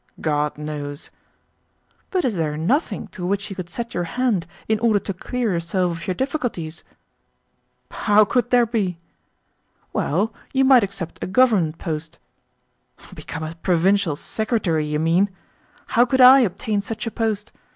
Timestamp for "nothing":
2.57-3.09